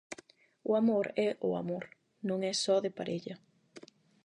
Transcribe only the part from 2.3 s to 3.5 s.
é só de parella.